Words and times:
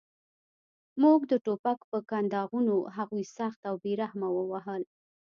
موږ 1.01 1.19
د 1.31 1.33
ټوپک 1.45 1.79
په 1.91 1.97
کنداغونو 2.09 2.75
هغوی 2.97 3.23
سخت 3.37 3.59
او 3.69 3.75
بې 3.83 3.93
رحمه 4.01 4.29
ووهل 4.33 4.83